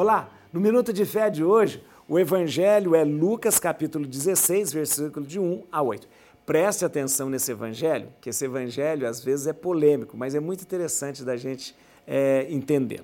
[0.00, 5.40] Olá, no Minuto de Fé de hoje, o Evangelho é Lucas capítulo 16, versículo de
[5.40, 6.06] 1 a 8.
[6.46, 11.24] Preste atenção nesse Evangelho, que esse Evangelho às vezes é polêmico, mas é muito interessante
[11.24, 11.74] da gente
[12.06, 13.02] é, entender.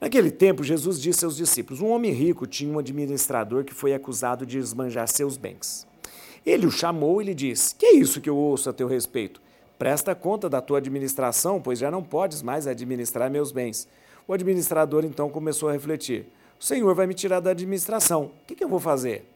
[0.00, 4.46] Naquele tempo, Jesus disse aos discípulos: Um homem rico tinha um administrador que foi acusado
[4.46, 5.88] de esbanjar seus bens.
[6.46, 9.42] Ele o chamou e lhe disse: Que é isso que eu ouço a teu respeito?
[9.76, 13.88] Presta conta da tua administração, pois já não podes mais administrar meus bens.
[14.30, 16.24] O administrador então começou a refletir:
[16.56, 18.26] O Senhor vai me tirar da administração.
[18.26, 19.28] O que, que eu vou fazer?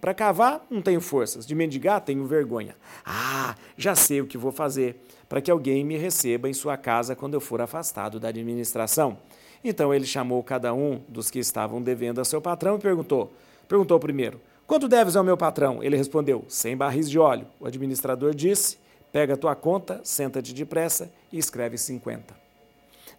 [0.00, 1.46] Para cavar, não tenho forças.
[1.46, 2.74] De mendigar, tenho vergonha.
[3.06, 7.14] Ah, já sei o que vou fazer para que alguém me receba em sua casa
[7.14, 9.18] quando eu for afastado da administração.
[9.62, 13.32] Então ele chamou cada um dos que estavam devendo a seu patrão e perguntou:
[13.68, 15.80] Perguntou primeiro: Quanto deves ao meu patrão?
[15.80, 17.46] Ele respondeu: Cem barris de óleo.
[17.60, 18.78] O administrador disse:
[19.12, 22.42] Pega a tua conta, senta-te depressa e escreve cinquenta.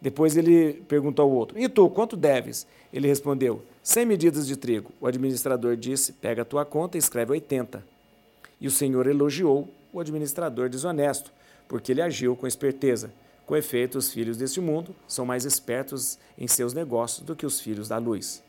[0.05, 2.67] Depois ele perguntou ao outro: E tu, quanto deves?
[2.93, 4.91] Ele respondeu: Cem medidas de trigo.
[5.01, 7.83] O administrador disse: Pega a tua conta e escreve oitenta.
[8.61, 11.33] E o senhor elogiou o administrador desonesto,
[11.67, 13.11] porque ele agiu com esperteza.
[13.47, 17.59] Com efeito, os filhos deste mundo são mais espertos em seus negócios do que os
[17.59, 18.43] filhos da luz.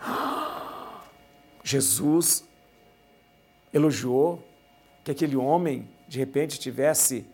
[1.62, 2.48] Jesus
[3.74, 4.42] elogiou
[5.04, 7.26] que aquele homem, de repente, tivesse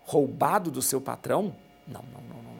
[0.00, 1.54] roubado do seu patrão?
[1.86, 2.57] Não, não, não, não.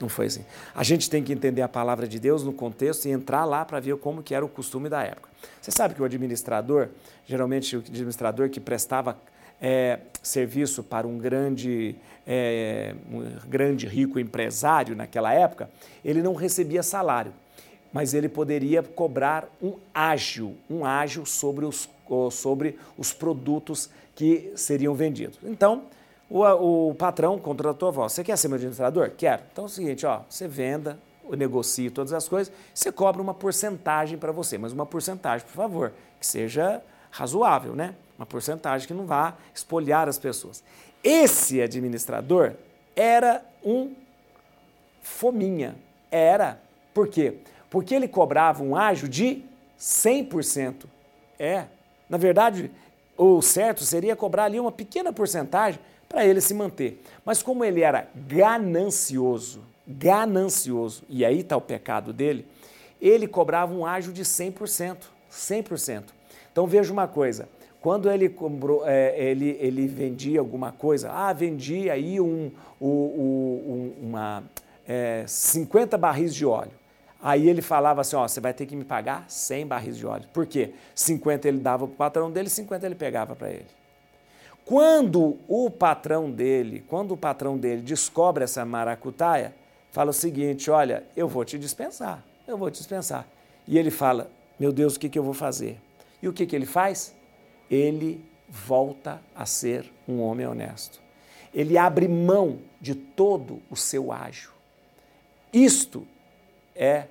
[0.00, 0.44] Não foi assim.
[0.74, 3.78] A gente tem que entender a palavra de Deus no contexto e entrar lá para
[3.80, 5.28] ver como que era o costume da época.
[5.60, 6.88] Você sabe que o administrador,
[7.26, 9.16] geralmente o administrador que prestava
[9.60, 11.94] é, serviço para um grande,
[12.26, 15.70] é, um grande rico empresário naquela época,
[16.04, 17.32] ele não recebia salário,
[17.92, 21.88] mas ele poderia cobrar um ágio, um ágio sobre os,
[22.32, 25.38] sobre os produtos que seriam vendidos.
[25.44, 25.84] Então,
[26.34, 28.12] o, o patrão contratou a voz.
[28.12, 29.12] Você quer ser meu administrador?
[29.16, 29.42] Quero.
[29.52, 30.98] Então é o seguinte, ó, você venda,
[31.30, 35.92] negocie todas as coisas, você cobra uma porcentagem para você, mas uma porcentagem, por favor,
[36.18, 37.94] que seja razoável, né?
[38.18, 40.64] Uma porcentagem que não vá espolhar as pessoas.
[41.04, 42.54] Esse administrador
[42.96, 43.94] era um
[45.02, 45.76] fominha.
[46.10, 46.60] Era.
[46.92, 47.38] Por quê?
[47.70, 49.44] Porque ele cobrava um ágio de
[49.78, 50.86] 100%.
[51.38, 51.66] É.
[52.08, 52.72] Na verdade,
[53.16, 57.02] o certo seria cobrar ali uma pequena porcentagem para ele se manter.
[57.24, 62.46] Mas como ele era ganancioso, ganancioso, e aí está o pecado dele,
[63.00, 64.96] ele cobrava um ágio de 100%.
[65.30, 66.04] 100%.
[66.52, 67.48] Então veja uma coisa,
[67.80, 72.50] quando ele, comprou, é, ele, ele vendia alguma coisa, ah, vendia aí um,
[72.80, 74.42] um, um, uma,
[74.86, 76.72] é, 50 barris de óleo.
[77.20, 80.26] Aí ele falava assim, ó, você vai ter que me pagar 100 barris de óleo.
[80.32, 80.72] Por quê?
[80.94, 83.66] 50 ele dava para o patrão dele, 50 ele pegava para ele.
[84.64, 89.54] Quando o patrão dele, quando o patrão dele descobre essa maracutaia,
[89.90, 93.26] fala o seguinte, olha, eu vou te dispensar, eu vou te dispensar.
[93.68, 95.80] E ele fala, meu Deus, o que, que eu vou fazer?
[96.22, 97.14] E o que, que ele faz?
[97.70, 101.00] ele volta a ser um homem honesto.
[101.52, 104.50] Ele abre mão de todo o seu ágio.
[105.52, 106.06] Isto
[106.74, 107.06] é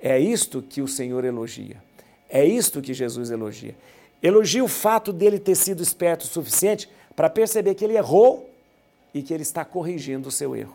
[0.00, 1.82] é isto que o Senhor elogia.
[2.28, 3.74] É isto que Jesus elogia.
[4.24, 8.50] Elogia o fato dele ter sido esperto o suficiente para perceber que ele errou
[9.12, 10.74] e que ele está corrigindo o seu erro.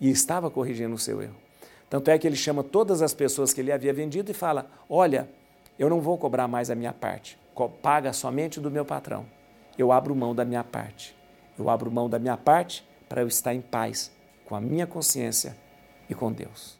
[0.00, 1.36] E estava corrigindo o seu erro.
[1.90, 5.28] Tanto é que ele chama todas as pessoas que ele havia vendido e fala: Olha,
[5.78, 9.26] eu não vou cobrar mais a minha parte paga somente do meu patrão.
[9.76, 11.16] Eu abro mão da minha parte.
[11.58, 14.12] Eu abro mão da minha parte para eu estar em paz
[14.44, 15.56] com a minha consciência
[16.08, 16.77] e com Deus.